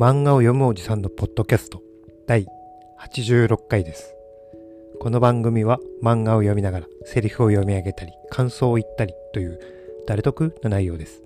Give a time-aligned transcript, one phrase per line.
[0.00, 1.82] 漫画を読むおじさんのポッドキャスト
[2.26, 2.46] 第
[2.98, 4.14] 86回です。
[4.98, 9.60] この番組は漫画を読みながらセリフを読み上げたり感想を言ったりという
[10.06, 11.22] 誰得な内容です。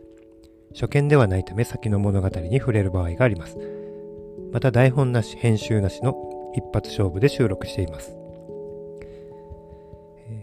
[0.73, 3.57] 初見ではないため先の物語に触れる場合があります。
[4.53, 6.17] また台本なし編集なしの
[6.57, 8.17] 一発勝負で収録しています。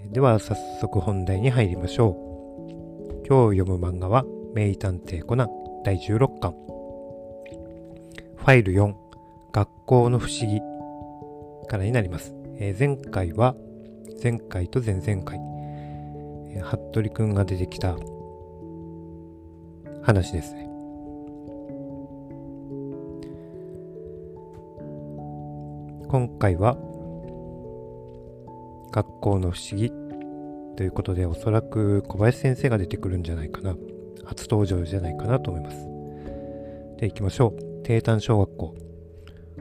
[0.09, 3.27] では早速本題に入りましょう。
[3.27, 4.23] 今日読む漫画は
[4.53, 5.49] 名探偵コナン
[5.83, 6.80] 第16巻
[8.41, 8.95] ファイル4
[9.53, 10.61] 学校の不思議。
[11.69, 12.33] からになります。
[12.57, 13.55] えー前回は
[14.23, 15.37] 前回と前々回、
[16.49, 17.95] えー服部くんが出てきた
[20.01, 20.63] 話ですね。
[26.09, 26.77] 今回は
[28.91, 29.91] 学校の不思議
[30.77, 33.75] ということでおそらく小林先生が出てくるんじゃないかな。
[34.25, 35.77] 初登場じゃないかなと思います。
[36.97, 37.70] で行きましょう。
[37.83, 38.75] 定丹小学校。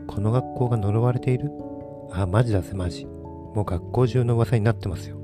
[0.06, 1.50] この学校が呪われている？
[2.12, 3.06] あマジだぜマジ。
[3.06, 5.16] もう学校中の噂になってますよ。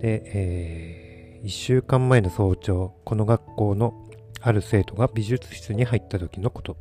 [0.00, 3.94] で、え1週間前の早朝この学校の
[4.40, 6.76] ある生徒が美術室に入った時のこと。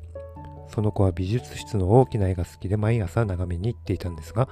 [0.69, 4.47] その子は美術室の大きな絵が好きで毎朝眺めに行っていたんですが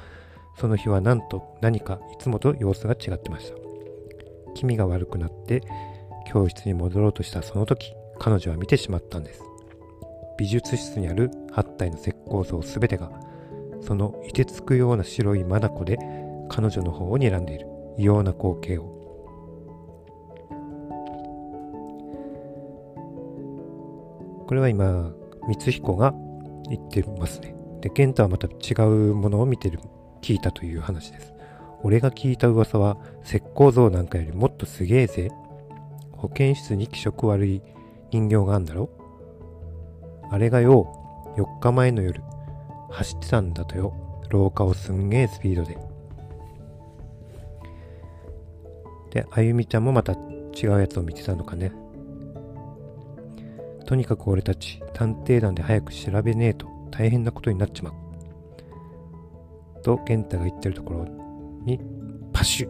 [0.58, 3.58] その日はなんと何かいつもと様子が違ってました。
[4.54, 5.62] 気味が悪くなって
[6.28, 9.42] 教室に戻ろうとしたその時彼女は見てしまったんです。
[10.38, 13.12] 美術室にある8体の石膏像すべてが
[13.82, 15.98] その凍てつくような白い眼で
[16.50, 17.68] 彼女の方を睨んでいる
[17.98, 18.98] 異様な光景を。
[24.48, 25.12] これは今
[25.48, 26.14] 光彦が
[26.70, 27.56] 言ってますね。
[27.82, 29.80] で健太はまた違うものを見てる
[30.22, 31.34] 聞いたという話です。
[31.84, 35.32] 俺が聞いた噂は石膏像なんかよりもっとすげえぜ。
[36.14, 37.62] 保健室に気色悪い
[38.12, 38.90] 人形があんだろ？
[40.32, 40.88] あれがよ
[41.38, 42.22] 4日前の夜
[42.90, 43.94] 走ってたんだとよ。
[44.30, 45.78] 廊下をすんげえスピードで。
[49.12, 51.72] であゆみちゃんもまた違うやつを見てたのかね。
[53.86, 57.94] とにかく俺たち探偵団で早く調べねえと大変なことになっちまう。
[59.82, 61.06] と健太が言ってるところ
[61.66, 61.80] に
[62.34, 62.70] パシュ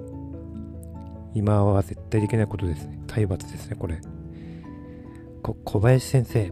[1.34, 3.00] 今は絶対できないことですね。
[3.08, 4.00] 体罰ですねこれ。
[5.66, 6.52] 小林先生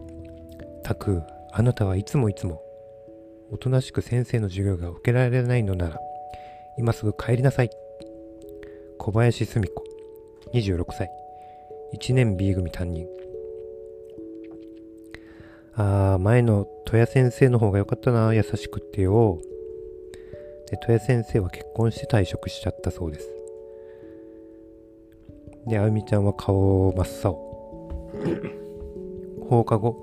[0.82, 1.22] たく
[1.52, 2.62] あなたはいつもいつも
[3.50, 5.98] おとなしく先生の授業が受けられないのなら
[6.78, 7.70] 今すぐ帰りなさい。
[8.98, 9.84] 小林澄子
[10.54, 11.10] 26歳。
[11.94, 13.08] 1年 B 組担任。
[15.74, 18.32] あー前の戸谷先生の方が良かったな。
[18.32, 19.40] 優しくってよ。
[20.70, 23.28] で戸谷先生は結婚して退職しちゃったそうです。
[25.66, 28.67] であゆみちゃんは顔真っ青。
[29.48, 29.96] 放課後。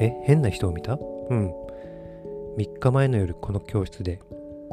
[0.00, 0.98] え変な人を見た？
[1.30, 1.52] うん。
[2.58, 4.20] 3日前の夜この教室で。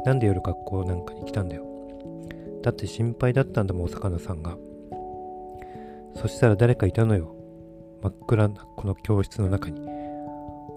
[0.04, 1.64] なんで夜学校なんかに来たんだよ。
[2.62, 4.56] だって心配だったんだもんお魚さんが。
[6.14, 7.34] そしたら誰かいたのよ。
[8.02, 9.80] 真っ暗なこの教室の中に。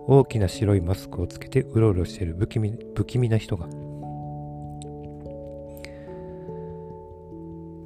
[0.07, 3.67] 大きな白いマスクをつけてうろうろしてる不気味不気味な人が。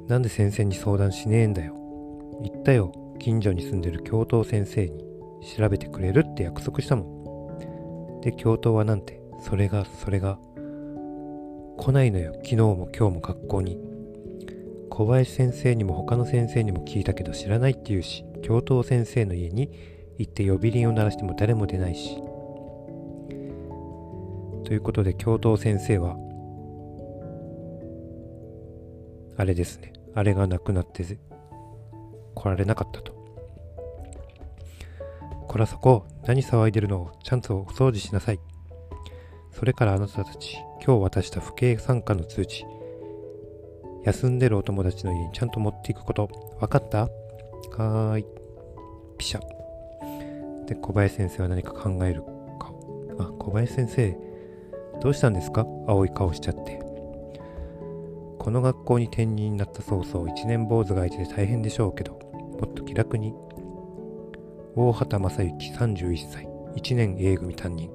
[0.08, 1.74] なんで先生に相談しねえんだよ。
[2.42, 5.11] 言ったよ近所に住んでる教頭先生に。
[5.56, 7.02] 調べてくれるって約束したも
[8.18, 8.20] ん。
[8.20, 10.38] で教頭はなんてそれがそれが
[11.78, 12.32] 来ないのよ。
[12.36, 13.92] 昨日も今日も学校に。
[14.90, 19.72] 小林先生にも他の先生にも聞いたけど知らないって言うし教頭先生の家に
[20.18, 22.16] 行って呼び鈴を鳴らしても誰も出ないし。
[24.64, 26.16] ということで教頭先生は
[29.38, 29.94] あれですね。
[30.14, 31.04] あれがなくなって
[32.34, 33.21] 来られなかったと。
[35.52, 37.12] こらそこ何騒いでるの？
[37.22, 38.40] ちゃんとお掃除しなさい。
[39.50, 42.64] それからあなたたち今日渡した不敬参加の通知。
[44.04, 46.30] 休んでるお友達の家にちゃんと持っていくこと。
[46.58, 47.00] 分かった？
[47.00, 48.26] はーい。
[49.18, 49.40] ピシャ。
[50.64, 52.22] で小林先生は何か考える
[52.58, 54.16] 顔あ小林先生
[55.02, 55.66] どうしたんですか？
[55.86, 56.80] 青い顔しちゃって。
[58.38, 62.14] この学校に転任になった早々一年坊主がいて大変でしょうけど
[62.58, 63.34] もっと気楽に
[64.74, 66.48] 大畑正幸31歳。
[66.76, 67.90] 1年 A 組担任。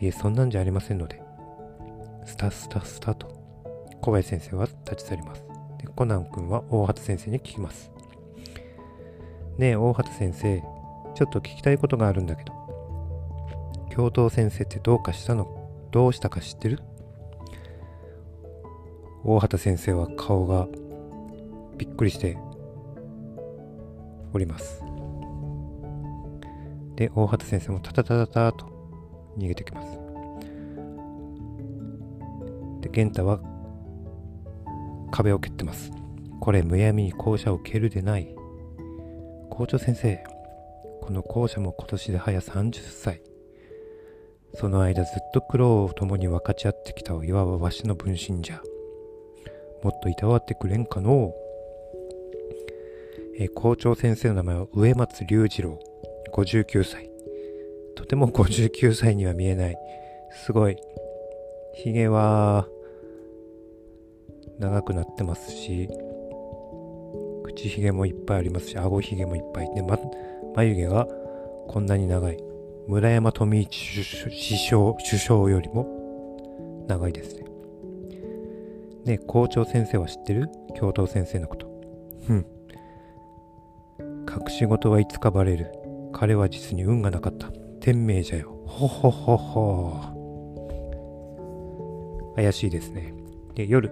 [0.00, 1.22] いえそんなんじゃありませんので。
[2.24, 3.28] スタスタスタと。
[4.00, 5.44] 小林先生は立ち去ります。
[5.78, 7.90] でコナン君は大畑先生に聞きます。
[9.56, 10.60] ねえ大畑先生
[11.14, 12.52] ちょっと聞きたいことがあるんだけど。
[13.90, 15.46] 教頭先生ってどうかしたの？
[15.92, 16.80] どうしたか知ってる？
[19.22, 20.66] 大畑先生は顔が
[21.78, 22.36] びっくりして
[24.32, 24.82] おります。
[26.96, 28.66] で、大畑先生もタタタタタと
[29.38, 29.98] 逃げてきます。
[32.80, 33.40] で、玄太は
[35.10, 35.90] 壁を蹴ってます。
[36.40, 38.34] これ、むやみに校舎を蹴るでない。
[39.50, 40.22] 校長先生、
[41.00, 43.22] この校舎も今年で早30歳。
[44.54, 48.62] その間ずっと苦労を共に分かち合ってきたいわばわしの分身じゃ。
[49.82, 51.34] もっといたわってくれんかの
[53.36, 55.78] えー、校長先生の名前は植松隆二郎、
[56.34, 57.08] 59歳。
[57.94, 59.76] とても59歳には見えない。
[60.44, 60.76] すごい。
[61.74, 62.66] 髭は、
[64.58, 65.88] 長くなってますし、
[67.44, 69.72] 口ひげもいっぱいありますし、顎ひげもいっぱい。
[69.76, 69.96] で、ま、
[70.56, 71.06] 眉毛が
[71.68, 72.38] こんなに長い。
[72.88, 77.44] 村山富一首相首相よりも長いですね。
[79.04, 80.48] ね校長先生は知ってる？
[80.74, 81.68] 教頭先生のこと。
[82.28, 82.46] うん。
[84.28, 85.83] 隠し事はいつかバレる。
[86.14, 87.48] 彼は実に運がなかった。
[87.80, 88.56] 天命じゃよ。
[88.66, 90.14] ほほほほ。
[92.36, 93.12] 怪しいですね。
[93.54, 93.90] で、夜、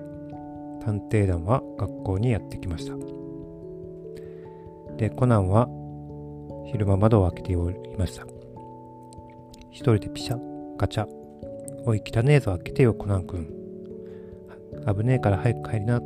[0.84, 2.94] 探偵団は学校にやってきました。
[4.96, 5.68] で、コナンは
[6.70, 8.24] 昼間窓を開けておりました。
[9.70, 10.38] 一人でピシャ、
[10.78, 11.06] ガチャ。
[11.84, 13.52] おい、汚ねえぞ、開けてよ、コナン君。
[14.86, 16.00] 危ねえから早く帰りな。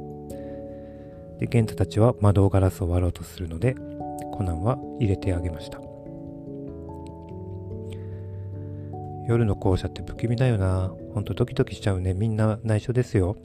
[1.38, 3.74] で、ゲンタたちは窓ガラスを割ろうとするので、
[4.32, 5.85] コナンは入れてあげました
[9.26, 10.92] 夜の校舎って不気味だよな。
[11.14, 12.14] ほんとドキドキしちゃうね。
[12.14, 13.36] みんな内緒ですよ。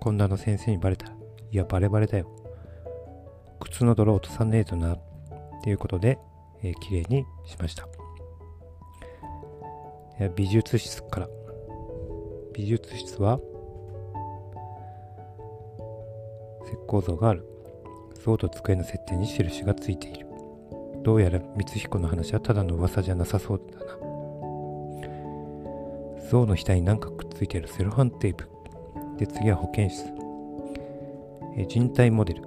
[0.00, 1.12] こんなの先生にバレたら。
[1.50, 2.30] いやバレバレだよ。
[3.60, 4.94] 靴の泥落とさねえとな。
[4.94, 5.00] っ
[5.64, 6.18] ていうことで、
[6.62, 7.88] えー、綺麗にしました。
[10.34, 11.28] 美術室から。
[12.54, 13.38] 美術室は
[16.64, 17.44] 石膏像がある。
[18.22, 20.26] 像と机の設定に印がついている。
[21.02, 24.05] どうやら光彦の話はただの噂じゃなさそうだな。
[26.30, 28.48] 像の額に何かくっついているセロハンテープ。
[29.18, 30.04] で、次は保健室。
[31.56, 32.42] え人体モデル。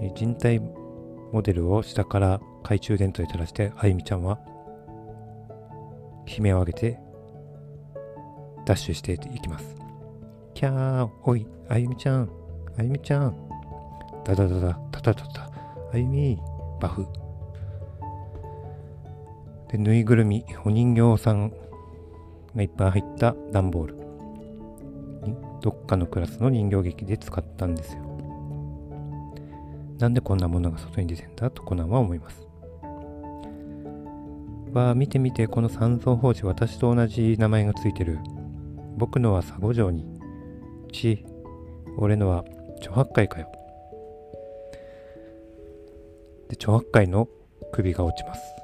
[0.00, 0.60] え人体
[1.32, 4.38] モデルを下から懐中電灯で照らして、あゆみちゃんは
[6.26, 7.00] 悲鳴を上げて
[8.64, 9.76] ダッシュしていきます。
[10.54, 12.30] キャー、おい、あゆみちゃん、
[12.78, 13.36] あゆみちゃん。
[14.24, 15.50] ダダダダ、タタタタ。
[15.92, 16.38] あゆみ、
[16.80, 17.06] バフ。
[19.70, 21.50] で、ぬいぐるみ、お人形さん
[22.54, 23.98] がいっぱい入った段ボール。
[25.60, 28.02] どっかのクラスの人形劇で使ったんですよ。
[29.98, 32.46] なんでこんなものが外に出てんだとコナンは思います。
[34.72, 38.18] わあ、見て見て、この三蔵法師、私と同じ名前がついてる。
[38.96, 40.06] 僕のは佐護城に。
[40.92, 41.24] ち、
[41.96, 42.44] 俺のは
[42.78, 43.50] 著白海かよ。
[46.48, 47.28] で、著白海の
[47.72, 48.57] 首が落ちます。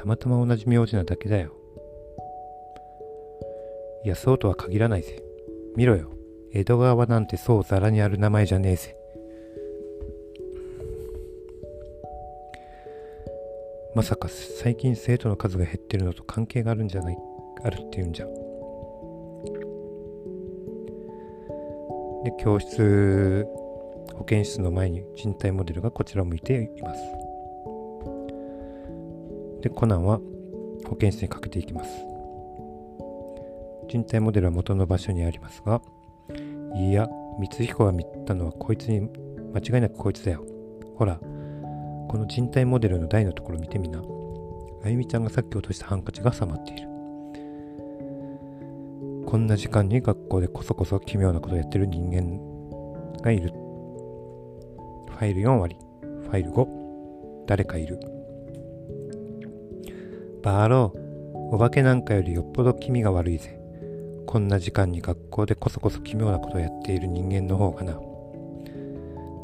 [0.00, 1.52] たまたま同じ名字なだけだよ。
[4.02, 5.22] いや、そうとは限らないぜ。
[5.76, 6.10] 見ろよ。
[6.54, 8.96] 江戸川なんてそうざらにある名前じゃねえぜ。
[13.94, 17.18] まさか最近生徒の数が減ってるのと関係があるんじゃない、
[17.62, 18.26] あるっていうんじゃ。
[22.24, 23.46] で、教室、
[24.14, 27.29] 保健室の前に人体モデルがこちらを向いています。
[29.60, 30.20] で、コナンは
[30.86, 31.90] 保健室にかけていきます。
[33.88, 35.82] 人体モデルは元の場所にありますが、
[36.76, 37.08] いや、
[37.40, 39.00] 光彦が見たのはこいつに、
[39.52, 40.44] 間違いなくこいつだよ。
[40.96, 44.02] ほら、この人体モデルの台のところ見てみな。
[44.82, 46.88] あゆみちゃんがさっき落としたハンカチが収まっている。
[49.26, 52.40] こんな時間に学校でこそこそ奇妙なことをやってる人間
[53.22, 53.50] がいる。
[53.50, 55.76] ファイル4割。
[56.02, 56.66] ファイル5。
[57.46, 58.19] 誰かいる。
[60.42, 60.98] バーロー、
[61.54, 63.60] お化けなんかよりよっぽど気味が悪いぜ。
[64.26, 68.00] こんな時間に学校でこそこそ奇妙なことをやっている人間の方がな。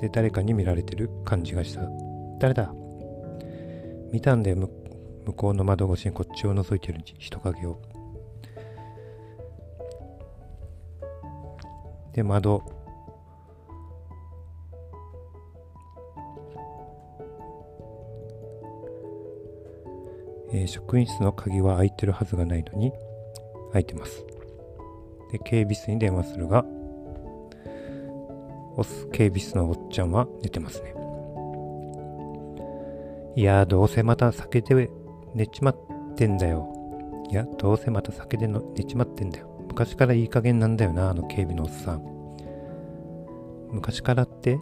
[0.01, 1.11] で、誰かに見られてる？
[1.25, 1.83] 感じがした。
[2.39, 2.73] 誰だ？
[4.13, 4.69] 見たんだよ、向
[5.35, 7.81] こうの窓越しにこっちを覗いてる人影を。
[12.13, 12.63] で、窓。
[20.53, 22.93] え、職員室の鍵は開いてるはずがないのに、
[23.73, 24.25] 開いてます。
[25.33, 26.65] で、警備室に電話するが、
[28.77, 30.95] オス警備室のおっちゃんは寝てますね。
[33.35, 34.91] いやどうせまた酒で
[35.35, 35.77] 寝ちまっ
[36.15, 36.73] てんだよ。
[37.31, 39.49] いや、どうせまた酒での寝ちまってんだよ。
[39.69, 42.03] 昔からいい加減なんだよな、あの警備のおっさん。
[43.73, 44.59] 昔からって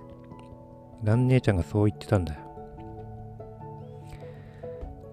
[1.02, 2.40] 蘭姉ちゃんがそう言ってたんだよ。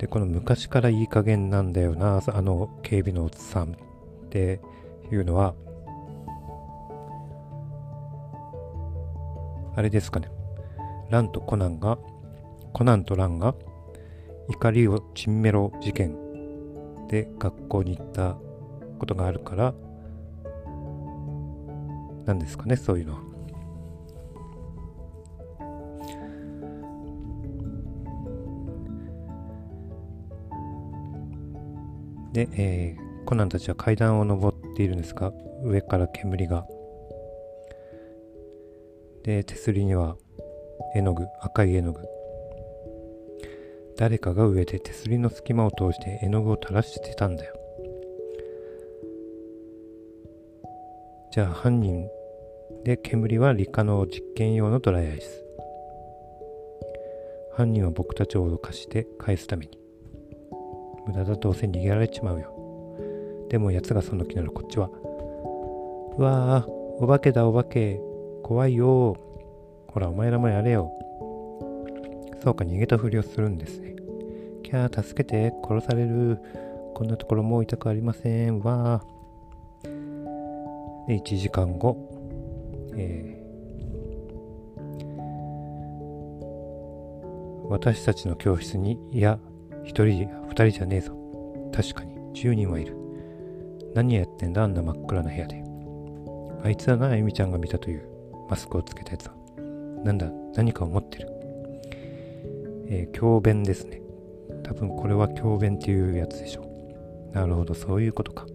[0.01, 4.60] で、この昔からいい加減なんだよな、あの警備のおっさんって
[5.12, 5.53] いうのは、
[9.75, 10.27] あれですかね。
[11.12, 12.00] ランとコナンが、
[12.74, 13.53] コナンとランが
[14.50, 16.17] 怒りをチンメロ事件
[17.08, 18.38] で学校に行った
[18.98, 19.75] ことがあるから
[22.25, 23.30] なんですかねそういうのは。
[32.33, 35.31] で、えー、コナンたちは階段を上っているんですが
[35.63, 36.65] 上から煙が。
[39.23, 40.17] で手すりには
[40.95, 42.01] 絵の具赤い絵の具。
[43.97, 47.55] 誰かが上で手すりの隙間を通して絵の具を垂らしてたんだよ。
[51.31, 52.09] じゃあ犯人
[52.83, 55.45] で煙は理科の実験用のドライアイス。
[57.53, 59.80] 犯人は僕たちを脅かして返すために。
[61.08, 62.53] 無駄だどうせ逃げられちまうよ。
[63.50, 64.89] でも奴がその気ならこっちは
[66.17, 66.65] うわあ
[67.00, 68.00] お化けだお化け
[68.43, 69.15] 怖いよ。
[69.88, 70.91] ほらお前らもやれよ。
[72.43, 73.96] そうか逃げたふりをするんですね。
[74.63, 75.53] キャー助けて。
[75.63, 76.39] 殺される。
[76.93, 78.60] こんなところもう痛くありません。
[78.60, 79.03] わ
[81.08, 81.98] で1時間後、
[82.96, 84.81] えー、
[87.67, 89.39] 私たちの教室にいや
[89.86, 91.13] 1人2人じゃねえぞ。
[91.74, 92.15] 確かに。
[92.34, 92.96] 10人はいる。
[93.96, 95.63] 何やってんだあんな真っ暗な部屋で。
[96.63, 98.08] あいつだなあゆみちゃんが見たという。
[98.50, 99.34] マスクをつけたやつは
[100.03, 101.29] なんだ何かを持ってる。
[102.88, 104.01] えー、教鞭ですね。
[104.63, 106.63] 多分これは教鞭っていうやつでしょ
[107.31, 107.34] う。
[107.34, 108.46] なるほどそういうことか。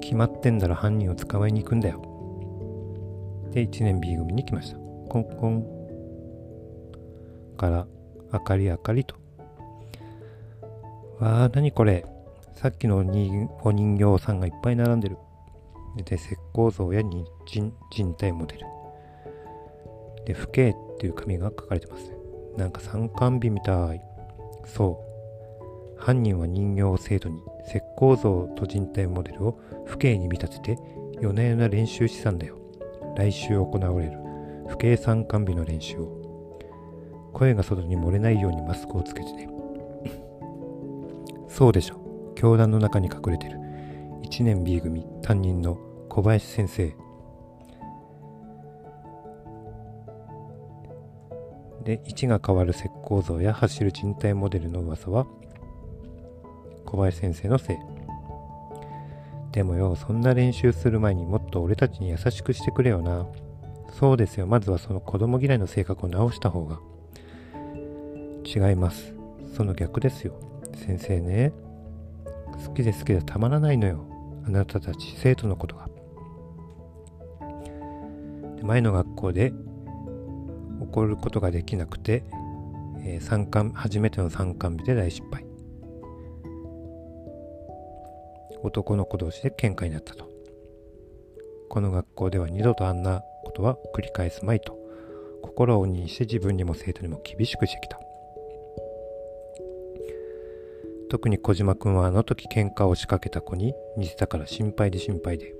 [0.00, 2.00] 決まってんだら犯人を捕まえに行くんだよ。
[3.52, 4.78] で、1年 B 組に来ました。
[5.08, 5.66] コンコン。
[7.56, 7.86] から、
[8.30, 9.16] あかりあかりと。
[11.20, 12.04] わあ、なにこれ。
[12.54, 13.02] さっきのお
[13.72, 15.16] 人形さんがいっぱい並んでる。
[15.96, 17.24] で、石膏像や人
[17.90, 18.66] 人体モデル。
[20.26, 22.12] で、不敬っていう紙が書かれてます。
[22.56, 24.00] なんか参観日みたい。
[24.64, 25.08] そう。
[25.98, 30.78] 犯人は人形を生徒に石膏像と人体モデルを父兄に見立てて
[31.20, 32.56] 夜な夜な練習したんだよ
[33.16, 34.18] 来週行われる
[34.70, 39.48] 父兄参観日の練習を声が外に漏れないようにマスクをつけてね
[41.48, 43.58] そうでしょ教団の中に隠れてる
[44.22, 45.78] 1年 B 組担任の
[46.08, 46.94] 小林先生
[51.84, 55.26] で位置が変わる石膏像や走る人体モデルの噂は
[56.84, 57.76] 小林先生のせい。
[59.52, 63.26] でもよ、そんな練習する前にもっと俺たちに優しくしてくれよな。
[63.98, 66.78] そうですよ、まずはその子供嫌いの性格を直した方が。
[68.44, 69.14] 違います。
[69.54, 70.34] その逆ですよ。
[70.78, 71.52] 先生ね。
[72.66, 74.04] 好きで好きでたまらないのよ。
[74.46, 75.88] あなたたち生徒のことが。
[78.62, 79.52] 前の学校で
[80.80, 82.24] 怒ることができなくて、
[83.00, 85.44] えー、参観初めての参観日で大失敗
[88.62, 90.28] 男の子同士で喧嘩になったと。
[91.68, 94.76] この学校では二度とあんなことは繰り返すまいと、
[95.42, 98.00] 心を鬼にして自分にも生徒にも厳しくしてきた。
[101.08, 105.54] 特に小島くんはあの時喧嘩を仕掛けた子に似てたから心配で心配で。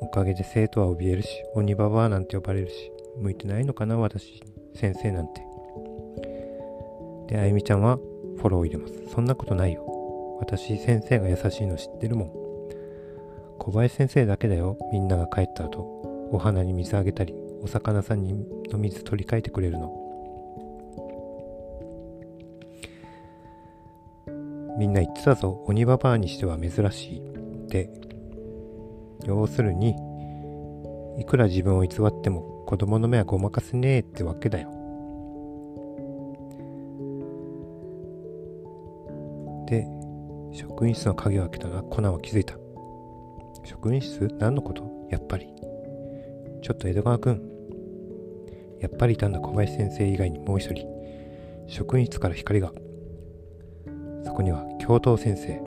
[0.00, 4.42] おかげで生徒は怯えるし、鬼ババアなんて呼ばれるし、向いてないのかな私、
[4.74, 5.42] 先生なんて。
[7.28, 8.94] で、あゆみちゃんはフォローを入れます。
[9.12, 9.90] そんなことないよ。
[10.40, 12.30] 私先生が優しいの知ってるもん
[13.58, 18.34] 小林先生だけだよみんなが帰った後お花に水あげたりお魚さんに
[18.70, 20.09] の水取り替えてくれるの
[24.80, 27.90] みんな言ってたぞ鬼ババアにしては珍しいって
[29.26, 29.94] 要するに
[31.18, 34.70] いくら自分を偽っても子供の目はごまかせねえってわけだよ
[39.68, 39.86] で
[40.52, 42.56] 職員室の鍵を開けたらコナンは気づいた。
[43.64, 44.28] 職員室？
[44.40, 44.82] 何のこと？
[45.10, 45.46] やっぱり。
[46.62, 47.42] ちょっと江戸川くん。
[48.80, 50.88] やっぱりいたんだ小林先生以外にもう一人。
[51.68, 52.72] 職員室から光が。
[54.24, 55.60] そこには教頭先生。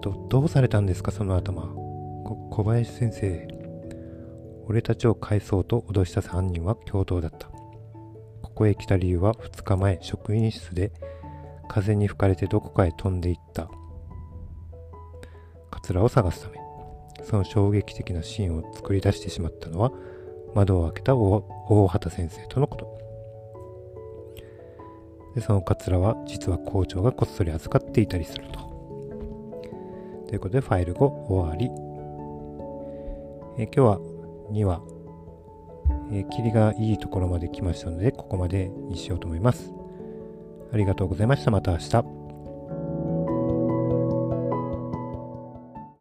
[0.00, 1.62] ど、どうされたんですかその頭。
[2.50, 3.48] 小林先生。
[4.66, 7.48] 俺たちを返そうと脅した犯人は教頭だった。
[8.42, 10.92] ここへ来た理由は2日前職員室で
[11.68, 13.70] 風に吹かれてどこかへ飛んでいった
[15.70, 16.58] カツラを探すため
[17.22, 19.92] その衝撃的なシーンを作り出してしまったのは
[20.54, 22.98] 窓を開けた大畑先生とのこと
[25.34, 28.60] でそのカツラは実は校長がこっそり預かっていたりすると。
[30.28, 31.70] ということでファイル5終わり。
[33.58, 33.98] え今日は
[34.52, 34.80] 2話、
[36.12, 39.72] え、霧がいいところまで来ましたのでここまでにしようと思います。
[40.72, 41.50] ありがとうございました。
[41.50, 42.17] また明日。